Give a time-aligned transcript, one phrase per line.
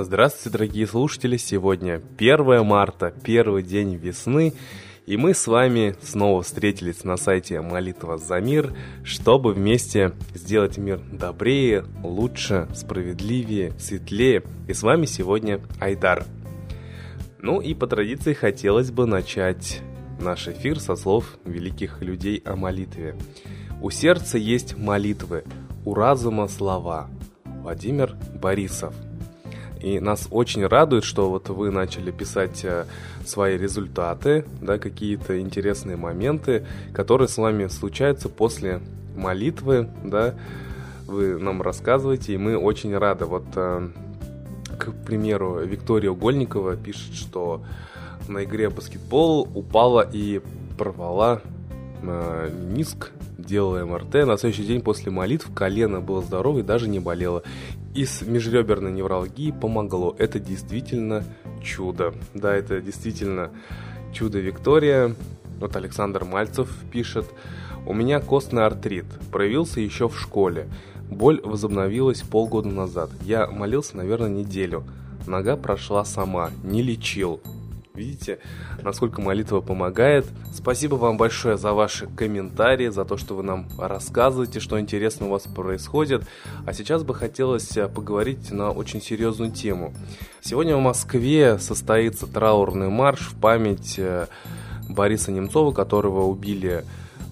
[0.00, 1.36] Здравствуйте, дорогие слушатели!
[1.36, 4.54] Сегодня 1 марта, первый день весны,
[5.06, 8.72] и мы с вами снова встретились на сайте Молитва за мир,
[9.02, 14.44] чтобы вместе сделать мир добрее, лучше, справедливее, светлее.
[14.68, 16.24] И с вами сегодня Айдар.
[17.40, 19.80] Ну и по традиции хотелось бы начать
[20.20, 23.16] наш эфир со слов великих людей о молитве.
[23.82, 25.42] У сердца есть молитвы,
[25.84, 27.10] у разума слова.
[27.44, 28.94] Владимир Борисов–
[29.80, 32.84] и нас очень радует, что вот вы начали писать э,
[33.24, 38.80] свои результаты, да, какие-то интересные моменты, которые с вами случаются после
[39.16, 40.34] молитвы, да,
[41.06, 43.24] вы нам рассказываете, и мы очень рады.
[43.24, 43.88] Вот, э,
[44.78, 47.62] к примеру, Виктория Угольникова пишет, что
[48.28, 50.40] на игре баскетбол упала и
[50.76, 51.40] порвала
[52.02, 54.26] э, мениск, делала МРТ.
[54.26, 57.42] На следующий день после молитв колено было здорово и даже не болело
[57.94, 60.14] и с межреберной невралгией помогло.
[60.18, 61.24] Это действительно
[61.62, 62.14] чудо.
[62.34, 63.50] Да, это действительно
[64.12, 65.14] чудо Виктория.
[65.58, 67.26] Вот Александр Мальцев пишет.
[67.86, 69.06] У меня костный артрит.
[69.32, 70.68] Проявился еще в школе.
[71.10, 73.10] Боль возобновилась полгода назад.
[73.22, 74.84] Я молился, наверное, неделю.
[75.26, 76.50] Нога прошла сама.
[76.62, 77.40] Не лечил.
[77.98, 78.38] Видите,
[78.80, 80.24] насколько молитва помогает.
[80.54, 85.30] Спасибо вам большое за ваши комментарии, за то, что вы нам рассказываете, что интересно у
[85.30, 86.22] вас происходит.
[86.64, 89.92] А сейчас бы хотелось э, поговорить на очень серьезную тему.
[90.40, 94.28] Сегодня в Москве состоится траурный марш в память э,
[94.88, 96.84] Бориса Немцова, которого убили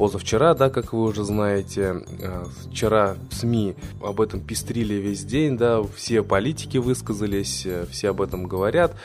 [0.00, 5.82] позавчера, да, как вы уже знаете, э, вчера СМИ об этом пестрили весь день, да,
[5.94, 8.96] все политики высказались, все об этом говорят.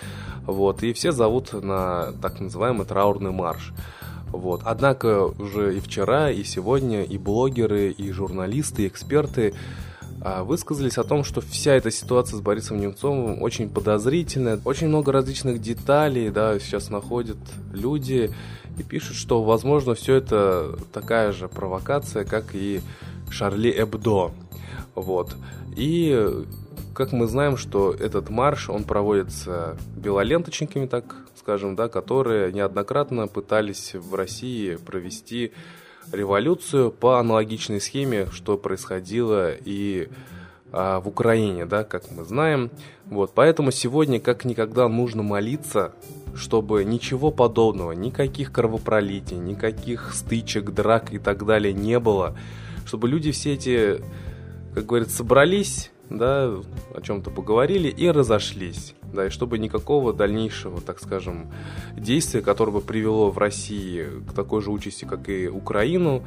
[0.45, 3.73] Вот, и все зовут на так называемый траурный марш.
[4.27, 4.61] Вот.
[4.63, 9.53] Однако уже и вчера, и сегодня и блогеры, и журналисты, и эксперты
[10.43, 14.59] высказались о том, что вся эта ситуация с Борисом Немцовым очень подозрительная.
[14.65, 17.37] Очень много различных деталей да, сейчас находят
[17.71, 18.31] люди
[18.77, 22.81] и пишут, что, возможно, все это такая же провокация, как и
[23.29, 24.31] Шарли Эбдо.
[24.95, 25.35] Вот.
[25.75, 26.27] И
[26.95, 33.93] как мы знаем, что этот марш, он проводится белоленточниками, так скажем, да, которые неоднократно пытались
[33.93, 35.51] в России провести
[36.11, 40.09] революцию по аналогичной схеме, что происходило и
[40.71, 42.71] а, в Украине, да, как мы знаем.
[43.05, 45.93] Вот, поэтому сегодня как никогда нужно молиться,
[46.35, 52.37] чтобы ничего подобного, никаких кровопролитий, никаких стычек, драк и так далее не было,
[52.85, 54.01] чтобы люди все эти,
[54.73, 56.47] как говорится, собрались да,
[56.93, 58.95] о чем-то поговорили и разошлись.
[59.15, 61.47] Да, и чтобы никакого дальнейшего, так скажем,
[61.95, 66.23] действия, которое бы привело в России к такой же участи, как и Украину,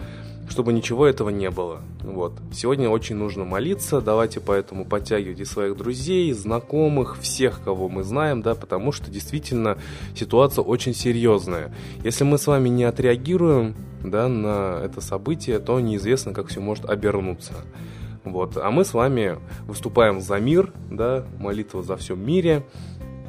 [0.48, 1.82] чтобы ничего этого не было.
[2.02, 2.32] Вот.
[2.52, 8.54] Сегодня очень нужно молиться, давайте поэтому подтягивайте своих друзей, знакомых, всех, кого мы знаем, да,
[8.54, 9.78] потому что действительно
[10.16, 11.74] ситуация очень серьезная.
[12.02, 16.88] Если мы с вами не отреагируем да, на это событие, то неизвестно, как все может
[16.88, 17.52] обернуться.
[18.24, 18.56] Вот.
[18.56, 22.64] А мы с вами выступаем за мир, да, молитва за всем мире.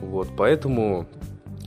[0.01, 1.07] Вот, поэтому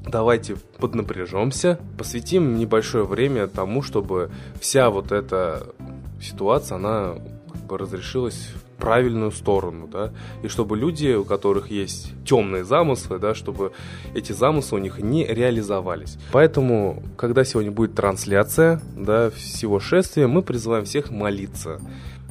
[0.07, 5.75] давайте поднапряжемся, посвятим небольшое время тому, чтобы вся вот эта
[6.21, 7.15] ситуация, она
[7.53, 10.13] как бы разрешилась в правильную сторону, да,
[10.43, 13.73] и чтобы люди, у которых есть темные замыслы, да, чтобы
[14.13, 16.19] эти замыслы у них не реализовались.
[16.33, 21.81] Поэтому, когда сегодня будет трансляция, да, всего шествия, мы призываем всех молиться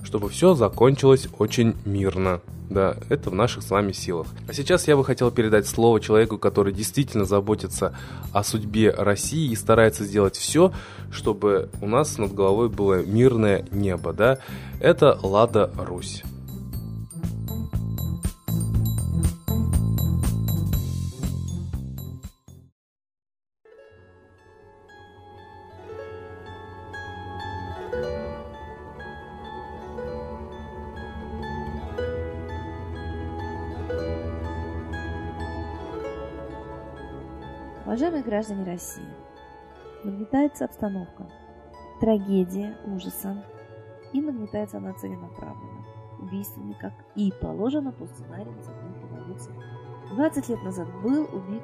[0.04, 2.42] чтобы все закончилось очень мирно.
[2.70, 4.28] Да, это в наших с вами силах.
[4.48, 7.94] А сейчас я бы хотел передать слово человеку, который действительно заботится
[8.32, 10.72] о судьбе России и старается сделать все,
[11.12, 14.38] чтобы у нас над головой было мирное небо, да.
[14.80, 16.24] Это Лада Русь.
[37.92, 39.04] Уважаемые граждане России,
[40.06, 41.30] нагнетается обстановка,
[42.00, 43.44] трагедия, ужаса,
[44.14, 45.86] и нагнетается она целенаправленно,
[46.22, 49.54] убийствами, как и положено по сценарию законной революции.
[50.16, 51.64] 20 лет назад был убит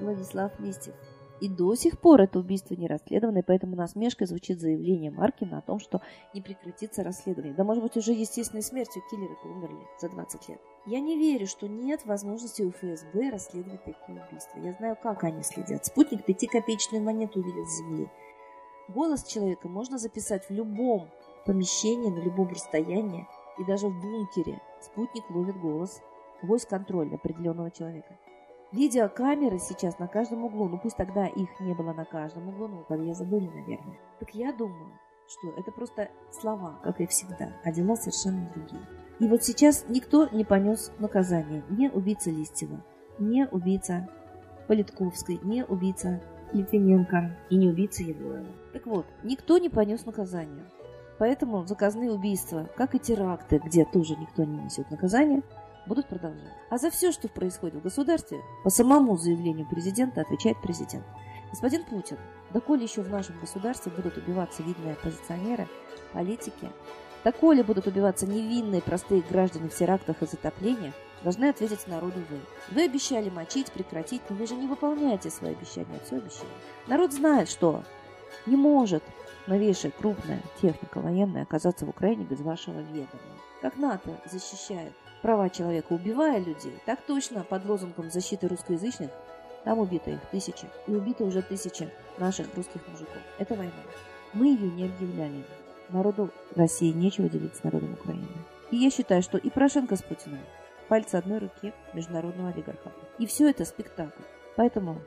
[0.00, 0.96] Владислав Листьев,
[1.40, 5.62] и до сих пор это убийство не расследовано, и поэтому насмешкой звучит заявление Маркина о
[5.62, 6.02] том, что
[6.34, 7.54] не прекратится расследование.
[7.54, 10.60] Да, может быть, уже естественной смертью киллеры-то умерли за 20 лет.
[10.86, 14.58] Я не верю, что нет возможности у ФСБ расследовать такие убийства.
[14.60, 15.84] Я знаю, как они следят.
[15.84, 18.08] Спутник пятикопеечную монету увидел с земли.
[18.88, 21.10] Голос человека можно записать в любом
[21.46, 23.26] помещении, на любом расстоянии,
[23.58, 24.60] и даже в бункере.
[24.80, 26.00] Спутник ловит голос
[26.42, 28.18] войс контроль определенного человека.
[28.72, 32.84] Видеокамеры сейчас на каждом углу, ну пусть тогда их не было на каждом углу, ну
[32.84, 33.98] подъезда были, наверное.
[34.20, 34.92] Так я думаю,
[35.30, 38.82] что это просто слова, как и всегда, а дела совершенно другие.
[39.20, 41.62] И вот сейчас никто не понес наказание.
[41.68, 42.82] Не убийца Листьева,
[43.18, 44.08] не убийца
[44.66, 46.20] Политковской, не убийца
[46.52, 48.46] Литвиненко и не убийца Егорова.
[48.72, 50.64] Так вот, никто не понес наказание.
[51.18, 55.42] Поэтому заказные убийства, как и теракты, где тоже никто не несет наказания,
[55.86, 56.54] будут продолжать.
[56.70, 61.04] А за все, что происходит в государстве, по самому заявлению президента отвечает президент.
[61.50, 62.16] Господин Путин,
[62.52, 65.68] доколе еще в нашем государстве будут убиваться видные оппозиционеры,
[66.12, 66.70] политики,
[67.24, 72.40] доколе будут убиваться невинные простые граждане в терактах и затоплениях, должны ответить народу вы.
[72.70, 76.48] Вы обещали мочить, прекратить, но вы же не выполняете свои обещания, все обещали.
[76.86, 77.82] Народ знает, что
[78.46, 79.02] не может
[79.46, 83.22] новейшая крупная техника военная оказаться в Украине без вашего ведома.
[83.60, 84.92] Как НАТО защищает
[85.22, 89.10] права человека, убивая людей, так точно под лозунгом защиты русскоязычных
[89.64, 90.66] там убито их тысячи.
[90.86, 93.22] И убито уже тысячи наших русских мужиков.
[93.38, 93.72] Это война.
[94.32, 95.44] Мы ее не объявляли.
[95.88, 98.28] Народу России нечего делить с народом Украины.
[98.70, 100.40] И я считаю, что и Порошенко с Путиным
[100.88, 102.92] пальцы одной руки международного олигарха.
[103.18, 104.22] И все это спектакль.
[104.56, 105.00] Поэтому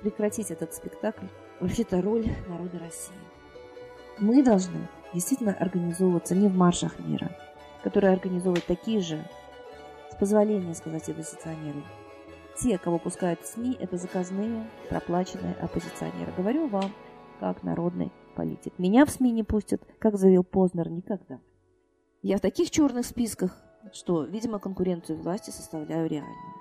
[0.00, 1.26] прекратить этот спектакль
[1.60, 3.14] вообще-то роль народа России.
[4.18, 7.30] Мы должны действительно организовываться не в маршах мира,
[7.82, 9.24] которые организовывают такие же,
[10.10, 11.82] с позволения сказать оппозиционеры.
[12.60, 16.32] Те, кого пускают в СМИ, это заказные, проплаченные оппозиционеры.
[16.36, 16.92] Говорю вам,
[17.40, 18.72] как народный политик.
[18.78, 21.40] Меня в СМИ не пустят, как заявил Познер, никогда.
[22.22, 23.56] Я в таких черных списках,
[23.92, 26.54] что, видимо, конкуренцию власти составляю реальную.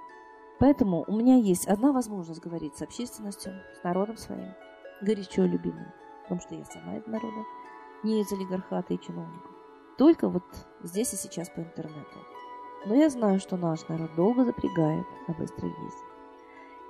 [0.60, 4.54] Поэтому у меня есть одна возможность говорить с общественностью, с народом своим,
[5.02, 5.92] горячо любимым
[6.28, 7.46] потому что я сама из народа,
[8.04, 9.52] не из олигархата и чиновников.
[9.98, 10.44] Только вот
[10.84, 12.20] здесь и сейчас по интернету.
[12.86, 16.06] Но я знаю, что наш народ долго запрягает, а быстро ездит.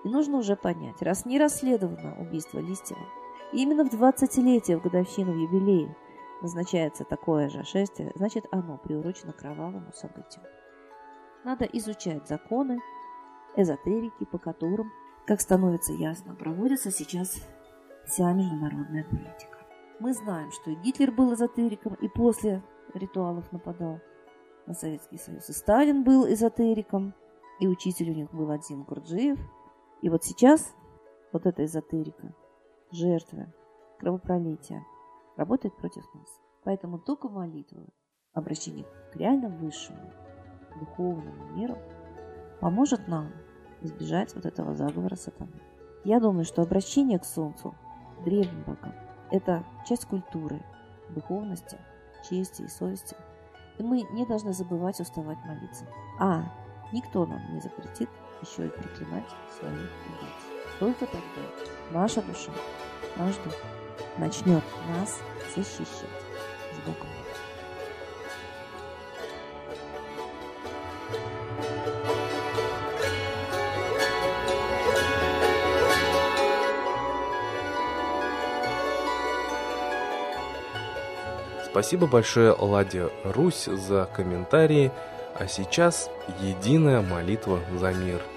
[0.03, 3.01] И нужно уже понять, раз не расследовано убийство Листьева,
[3.53, 5.89] и именно в 20-летие, в годовщину, в юбилей
[6.41, 10.43] назначается такое же шествие, значит оно приурочено кровавому событию.
[11.43, 12.79] Надо изучать законы,
[13.55, 14.91] эзотерики, по которым,
[15.25, 17.35] как становится ясно, проводятся сейчас
[18.05, 19.57] вся международная политика.
[19.99, 22.61] Мы знаем, что и Гитлер был эзотериком и после
[22.93, 23.99] ритуалов нападал
[24.67, 25.49] на Советский Союз.
[25.49, 27.13] И Сталин был эзотериком,
[27.59, 29.39] и учитель у них был один Гурджиев.
[30.01, 30.73] И вот сейчас
[31.31, 32.33] вот эта эзотерика,
[32.91, 33.51] жертвы,
[33.99, 34.85] кровопролития,
[35.35, 36.39] работает против нас.
[36.63, 37.85] Поэтому только молитва,
[38.33, 40.11] обращение к реально высшему,
[40.79, 41.77] духовному миру
[42.59, 43.31] поможет нам
[43.81, 45.61] избежать вот этого заговора сатаны.
[46.03, 47.73] Я думаю, что обращение к Солнцу–
[48.23, 48.93] древним богам.
[49.31, 50.63] Это часть культуры,
[51.09, 51.77] духовности,
[52.29, 53.15] чести и совести.
[53.77, 55.85] И мы не должны забывать уставать молиться.
[56.19, 56.43] А
[56.91, 58.09] никто нам не запретит
[58.41, 59.27] еще и проклинать
[59.59, 60.57] своих убийц.
[60.79, 61.41] Только тогда
[61.91, 62.51] наша душа,
[63.17, 63.53] наш дух
[64.17, 65.19] начнет нас
[65.55, 66.09] защищать
[66.73, 67.07] с Богом.
[81.77, 84.91] Спасибо большое Ладе Русь за комментарии,
[85.35, 86.09] а сейчас
[86.41, 88.19] единая молитва за мир–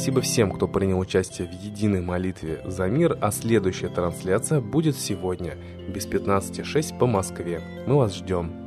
[0.00, 5.58] Спасибо всем, кто принял участие в единой молитве за мир, а следующая трансляция будет сегодня,
[5.94, 7.60] без 15.06 по Москве.
[7.86, 8.59] Мы вас ждем.